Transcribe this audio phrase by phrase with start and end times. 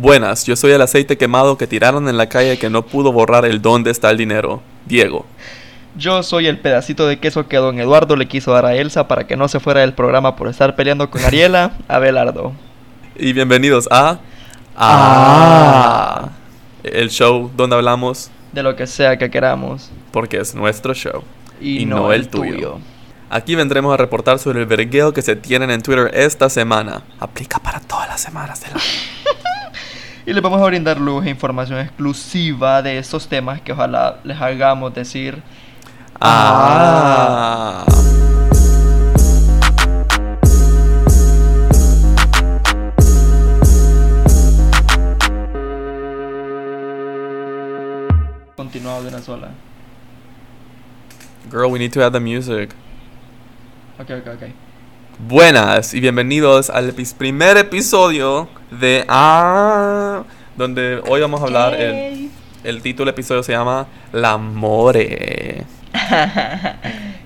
[0.00, 3.44] Buenas, yo soy el aceite quemado que tiraron en la calle que no pudo borrar
[3.44, 4.62] el dónde está el dinero.
[4.86, 5.26] Diego.
[5.94, 9.26] Yo soy el pedacito de queso que don Eduardo le quiso dar a Elsa para
[9.26, 12.54] que no se fuera del programa por estar peleando con Ariela, Abelardo.
[13.14, 14.20] Y bienvenidos a...
[14.74, 16.30] Ah.
[16.82, 19.90] El show donde hablamos De lo que sea que queramos.
[20.12, 21.22] porque es nuestro show.
[21.60, 22.54] Y, Y no, no el tuyo.
[22.54, 22.78] tuyo.
[23.28, 27.02] Aquí vendremos a reportar sobre el vergueo que se tienen en Twitter esta semana.
[27.18, 28.80] Aplica para todas las semanas del año.
[30.30, 34.40] Y les vamos a brindar luz e información exclusiva de estos temas que ojalá les
[34.40, 35.42] hagamos decir.
[36.20, 37.84] Ah.
[48.56, 49.48] Continuado de una sola.
[51.50, 52.70] Girl, we need to add the music.
[53.98, 54.42] Ok, ok, ok.
[55.28, 60.24] Buenas y bienvenidos al epi- primer episodio de Ah,
[60.56, 61.74] donde hoy vamos a hablar.
[61.74, 62.30] El,
[62.64, 65.64] el título del episodio se llama La More.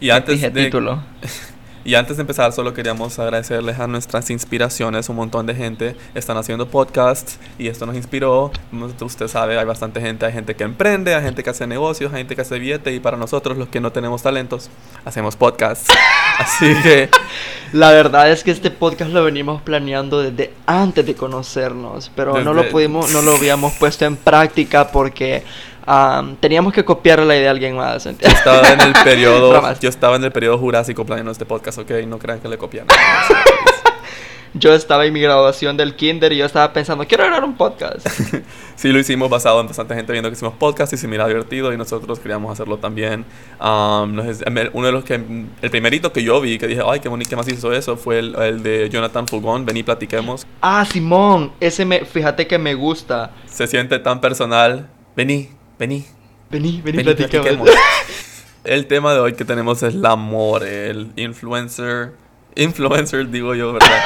[0.00, 1.02] Y antes Dije de, título.
[1.82, 5.08] Y antes de empezar, solo queríamos agradecerles a nuestras inspiraciones.
[5.08, 8.52] Un montón de gente están haciendo podcasts y esto nos inspiró.
[9.00, 10.26] Usted sabe, hay bastante gente.
[10.26, 12.92] Hay gente que emprende, hay gente que hace negocios, hay gente que hace billete.
[12.92, 14.68] Y para nosotros, los que no tenemos talentos,
[15.06, 15.88] hacemos podcasts.
[16.38, 17.08] Así que,
[17.72, 22.52] La verdad es que este podcast lo venimos planeando desde antes de conocernos, pero no
[22.52, 25.44] lo pudimos, no lo habíamos puesto en práctica porque
[25.86, 28.04] am, teníamos que copiar la idea de alguien más.
[28.04, 31.90] yo estaba en el periodo, yo estaba en el periodo jurásico planeando este podcast, ¿ok?
[32.06, 32.86] No crean que le copian.
[34.60, 38.06] Yo estaba en mi graduación del kinder y yo estaba pensando, quiero grabar un podcast.
[38.76, 41.70] Sí, lo hicimos basado en bastante gente viendo que hicimos podcast y se mira divertido
[41.70, 43.26] y nosotros queríamos hacerlo también.
[43.60, 44.18] Um,
[44.72, 45.14] uno de los que,
[45.60, 47.98] el primerito que yo vi que dije, ay, qué bonito, ¿qué más hizo eso?
[47.98, 50.46] Fue el, el de Jonathan Fugón, vení, platiquemos.
[50.62, 53.32] ah, Simón, ese me, fíjate que me gusta.
[53.44, 54.88] Se siente tan personal.
[55.14, 56.06] Vení, vení,
[56.50, 57.46] Vení, vení, vení, platiquemos.
[57.68, 57.70] platiquemos.
[58.64, 62.12] el tema de hoy que tenemos es el amor, el influencer,
[62.56, 64.00] influencer digo yo, ¿verdad?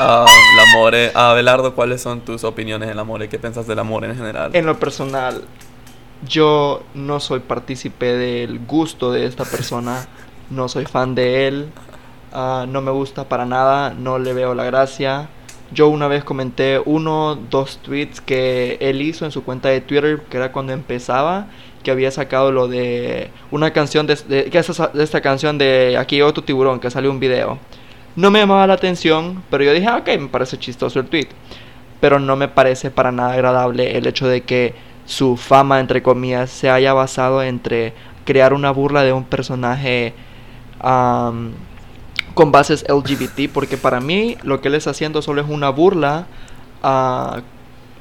[0.00, 0.94] Um, el amor.
[1.14, 3.26] Abelardo, ¿cuáles son tus opiniones del amor?
[3.28, 4.50] ¿Qué piensas del amor en general?
[4.54, 5.42] En lo personal,
[6.28, 10.06] yo no soy partícipe del gusto de esta persona,
[10.50, 11.68] no soy fan de él,
[12.32, 15.28] ah, no me gusta para nada, no le veo la gracia.
[15.72, 20.20] Yo una vez comenté uno, dos tweets que él hizo en su cuenta de Twitter,
[20.28, 21.46] que era cuando empezaba,
[21.82, 24.44] que había sacado lo de una canción de, de-
[24.94, 27.58] de esta canción de Aquí tu tiburón, que salió un video.
[28.16, 31.28] No me llamaba la atención, pero yo dije, ah, ok, me parece chistoso el tweet
[32.00, 34.74] pero no me parece para nada agradable el hecho de que
[35.06, 37.94] su fama, entre comillas, se haya basado entre
[38.26, 40.12] crear una burla de un personaje
[40.80, 41.52] am,
[42.34, 46.26] con bases LGBT, porque para mí lo que él está haciendo solo es una burla
[46.82, 47.40] a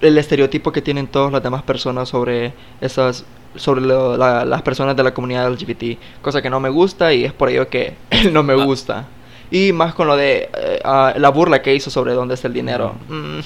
[0.02, 2.52] el estereotipo que tienen todas las demás personas sobre
[2.82, 3.24] esas
[3.56, 7.24] sobre lo- la- las personas de la comunidad LGBT, cosa que no me gusta y
[7.24, 8.66] es por ello que él no me Ah.
[8.66, 9.06] gusta.
[9.52, 12.54] Y más con lo de eh, ah, la burla que hizo sobre dónde está el
[12.54, 12.96] dinero.
[13.10, 13.40] Mm,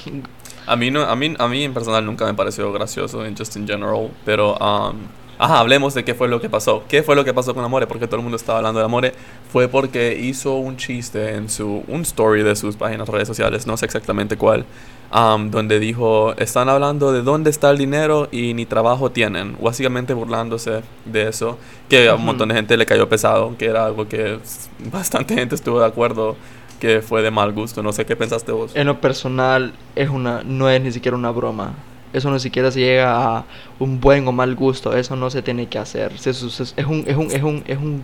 [0.68, 3.56] A mí, no, a, mí, a mí en personal nunca me pareció gracioso, en just
[3.56, 4.56] in general, pero...
[4.57, 4.96] um,
[5.38, 6.84] ajá, hablemos de qué fue lo que pasó.
[6.88, 7.88] ¿Qué fue lo que pasó con Amore?
[7.88, 9.14] Porque todo el mundo estaba hablando de Amore.
[9.52, 11.84] Fue porque hizo un chiste en su...
[11.88, 14.66] Un story de sus páginas redes sociales, no sé exactamente cuál,
[15.14, 19.58] um, donde dijo, están hablando de dónde está el dinero y ni trabajo tienen.
[19.62, 21.58] Básicamente burlándose de eso,
[21.90, 24.40] que a un montón de gente le cayó pesado, que era algo que
[24.92, 26.36] bastante gente estuvo de acuerdo,
[26.80, 27.84] que fue de mal gusto.
[27.84, 28.75] No sé qué pensaste vos.
[28.75, 31.74] En lo personal es una no es ni siquiera una broma.
[32.13, 33.45] Eso no siquiera se llega a
[33.79, 34.95] un buen o mal gusto.
[34.95, 36.13] Eso no se tiene que hacer.
[36.13, 38.03] Es un es un es un es un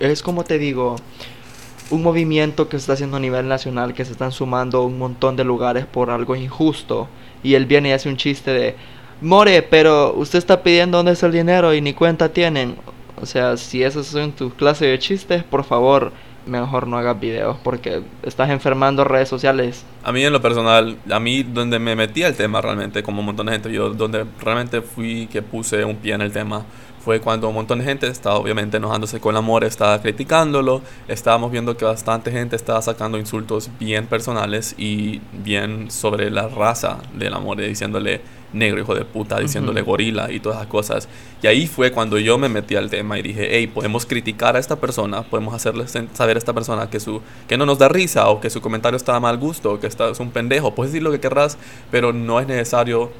[0.00, 0.96] es como te digo
[1.90, 5.36] un movimiento que se está haciendo a nivel nacional que se están sumando un montón
[5.36, 7.08] de lugares por algo injusto
[7.42, 8.76] y él viene y hace un chiste de
[9.20, 12.76] More, pero usted está pidiendo dónde está el dinero y ni cuenta tienen.
[13.20, 16.12] O sea, si esas son tus clases de chistes, por favor,
[16.48, 19.84] mejor no hagas videos porque estás enfermando redes sociales.
[20.02, 23.26] A mí en lo personal, a mí donde me metí al tema realmente, como un
[23.26, 26.64] montón de gente, yo donde realmente fui que puse un pie en el tema,
[27.04, 31.76] fue cuando un montón de gente estaba obviamente enojándose con amor, estaba criticándolo, estábamos viendo
[31.76, 37.58] que bastante gente estaba sacando insultos bien personales y bien sobre la raza del amor,
[37.58, 38.20] diciéndole
[38.52, 41.08] negro hijo de puta, diciéndole gorila y todas esas cosas.
[41.42, 44.58] Y ahí fue cuando yo me metí al tema y dije, hey, podemos criticar a
[44.58, 48.28] esta persona, podemos hacerle saber a esta persona que, su, que no nos da risa
[48.28, 50.92] o que su comentario está a mal gusto, o que está, es un pendejo, puedes
[50.92, 51.58] decir lo que querrás,
[51.90, 53.10] pero no es necesario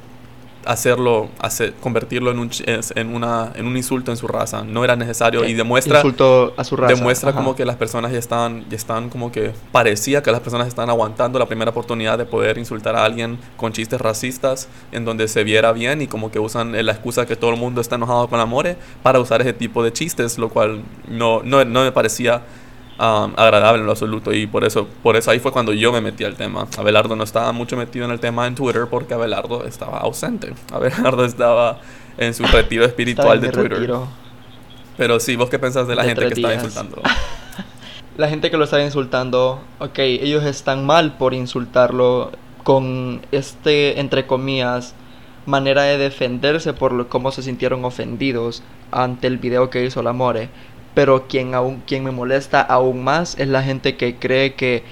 [0.69, 4.63] hacerlo, hacer, convertirlo en un, en, una, en un insulto en su raza.
[4.63, 5.97] No era necesario y demuestra...
[5.97, 6.93] Insulto a su raza.
[6.93, 10.67] Demuestra como que las personas ya están, ya están como que parecía que las personas
[10.67, 15.27] están aguantando la primera oportunidad de poder insultar a alguien con chistes racistas en donde
[15.27, 18.27] se viera bien y como que usan la excusa que todo el mundo está enojado
[18.27, 22.43] con Amore para usar ese tipo de chistes, lo cual no, no, no me parecía
[22.99, 26.01] Um, agradable en lo absoluto y por eso, por eso ahí fue cuando yo me
[26.01, 26.67] metí al tema.
[26.77, 30.53] Abelardo no estaba mucho metido en el tema en Twitter porque Abelardo estaba ausente.
[30.73, 31.79] Abelardo estaba
[32.17, 33.89] en su retiro espiritual de Twitter.
[34.97, 37.01] Pero sí, ¿vos qué pensás de la gente que estaba insultando?
[38.17, 44.27] la gente que lo estaba insultando, ok, ellos están mal por insultarlo con este, entre
[44.27, 44.93] comillas,
[45.45, 48.61] manera de defenderse por lo, cómo se sintieron ofendidos
[48.91, 50.49] ante el video que hizo la More
[50.99, 54.83] pero quien, aún, quien me molesta aún más es la gente que cree que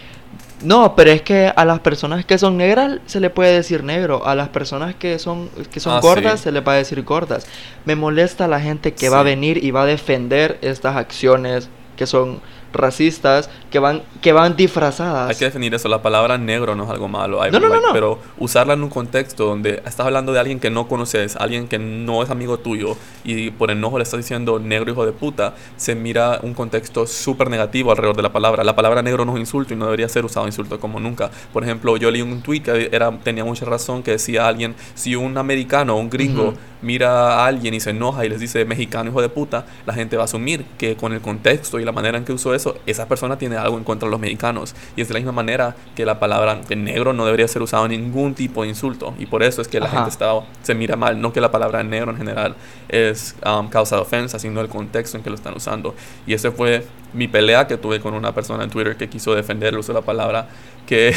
[0.63, 4.25] no, pero es que a las personas que son negras se le puede decir negro,
[4.25, 7.45] a las personas que son que son ah, gordas se le va a decir gordas.
[7.83, 11.67] Me molesta la gente que va a venir y va a defender estas acciones
[11.97, 12.39] que son
[12.73, 15.29] racistas que van, que van disfrazadas.
[15.29, 15.87] Hay que definir eso.
[15.87, 17.39] La palabra negro no es algo malo.
[17.51, 20.87] no, no, no, Pero usarla en un contexto donde estás hablando de alguien que no
[20.87, 25.05] conoces, alguien que no es amigo tuyo y por enojo le estás diciendo negro hijo
[25.05, 28.63] de puta, se mira un contexto súper negativo alrededor de la palabra.
[28.63, 31.29] La palabra negro no es insulto y no debería ser usado insulto como nunca.
[31.53, 35.15] Por ejemplo, yo leí un tweet que era, tenía mucha razón que decía alguien, si
[35.15, 39.09] un americano o un gringo mira a alguien y se enoja y les dice mexicano
[39.09, 42.17] hijo de puta, la gente va a asumir que con el contexto y la manera
[42.17, 44.75] en que usó eso, esa persona tiene algo en contra de los mexicanos.
[44.95, 47.91] Y es de la misma manera que la palabra negro no debería ser usada en
[47.91, 49.13] ningún tipo de insulto.
[49.17, 51.19] Y por eso es que la gente está, se mira mal.
[51.19, 52.55] No que la palabra negro en general
[52.89, 55.95] es um, causa de ofensa, sino el contexto en que lo están usando.
[56.25, 59.73] Y ese fue mi pelea que tuve con una persona en Twitter que quiso defender
[59.73, 60.47] el uso de la palabra
[60.85, 61.13] que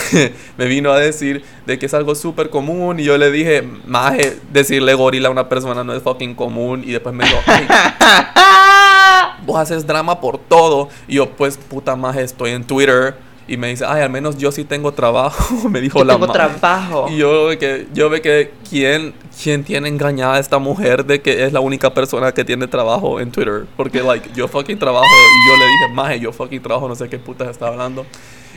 [0.58, 4.38] me vino a decir de que es algo súper común y yo le dije, maje,
[4.52, 7.38] decirle gorila a una persona no es fucking común y después me dijo,
[9.46, 13.14] vos haces drama por todo y yo pues puta maje estoy en Twitter
[13.48, 17.06] y me dice, ay, al menos yo sí tengo trabajo, me dijo la tengo trabajo.
[17.10, 21.20] Y yo ve que, yo ve que, ¿quién, ¿quién tiene engañada a esta mujer de
[21.20, 23.66] que es la única persona que tiene trabajo en Twitter?
[23.76, 27.08] Porque, like, yo fucking trabajo y yo le dije, maje, yo fucking trabajo, no sé
[27.08, 28.06] qué puta está hablando.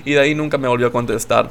[0.06, 1.50] Y de ahí nunca me volvió a contestar.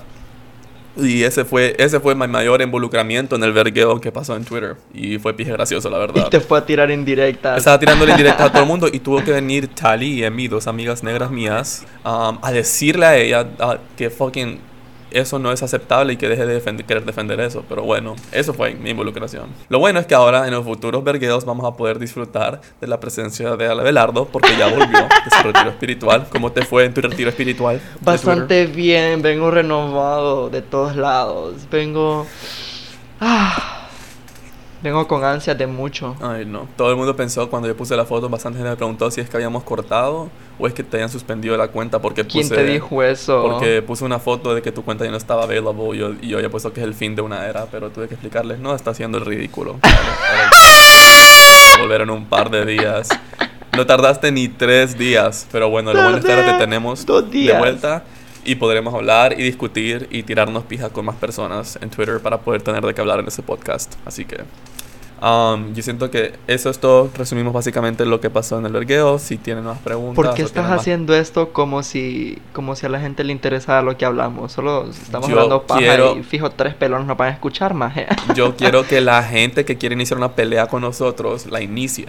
[0.96, 4.76] Y ese fue, ese fue mi mayor involucramiento en el vergueo que pasó en Twitter.
[4.92, 6.26] Y fue pije gracioso, la verdad.
[6.26, 7.58] Y te fue a tirar indirectas.
[7.58, 8.88] Estaba tirando indirectas a todo el mundo.
[8.92, 13.16] Y tuvo que venir Tali y Emi, dos amigas negras mías, um, a decirle a
[13.16, 14.71] ella uh, que fucking
[15.14, 17.64] eso no es aceptable y que deje de querer defender eso.
[17.68, 19.46] Pero bueno, eso fue mi involucración.
[19.68, 23.00] Lo bueno es que ahora en los futuros vergueos vamos a poder disfrutar de la
[23.00, 26.26] presencia de Abelardo porque ya volvió de su retiro espiritual.
[26.30, 27.80] ¿Cómo te fue en tu retiro espiritual?
[28.00, 31.54] Bastante bien, vengo renovado de todos lados.
[31.70, 32.26] Vengo...
[33.20, 33.81] Ah
[34.82, 36.16] Vengo con ansias de mucho.
[36.20, 36.66] Ay, no.
[36.76, 39.30] Todo el mundo pensó cuando yo puse la foto, bastante gente me preguntó si es
[39.30, 42.40] que habíamos cortado o es que te hayan suspendido la cuenta porque puse...
[42.40, 43.42] ¿Quién te dijo eso?
[43.42, 46.28] Porque puse una foto de que tu cuenta ya no estaba available y yo, y
[46.28, 48.74] yo había puesto que es el fin de una era, pero tuve que explicarles, no,
[48.74, 49.78] está haciendo el ridículo.
[51.80, 53.08] volver en un par de días.
[53.76, 57.54] No tardaste ni tres días, pero bueno, lo bueno es que ahora te tenemos de
[57.56, 58.02] vuelta
[58.44, 62.62] y podremos hablar y discutir y tirarnos pija con más personas en Twitter para poder
[62.62, 63.94] tener de qué hablar en ese podcast.
[64.04, 64.42] Así que
[65.22, 67.10] um, yo siento que eso es todo.
[67.16, 69.18] Resumimos básicamente lo que pasó en el vergueo.
[69.18, 70.16] Si tienen más preguntas.
[70.16, 73.96] ¿Por qué estás haciendo esto como si, como si a la gente le interesara lo
[73.96, 74.52] que hablamos?
[74.52, 77.94] Solo estamos hablando paja y fijo tres pelones no van a escuchar más.
[78.34, 82.06] yo quiero que la gente que quiere iniciar una pelea con nosotros la inicie.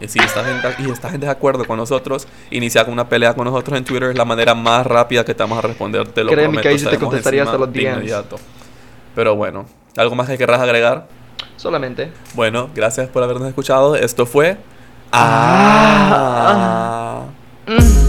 [0.00, 3.44] Y si esta gente, y esta gente de acuerdo con nosotros, iniciar una pelea con
[3.44, 6.08] nosotros en Twitter es la manera más rápida que te vamos a responder.
[6.08, 8.00] Te lo Créeme que ahí te contestaría hasta los días.
[9.14, 9.66] Pero bueno,
[9.96, 11.08] ¿algo más que querrás agregar?
[11.56, 12.12] Solamente.
[12.34, 13.94] Bueno, gracias por habernos escuchado.
[13.96, 14.56] Esto fue...
[15.12, 16.06] Ah.
[16.46, 17.24] ah.
[17.66, 17.99] Mm.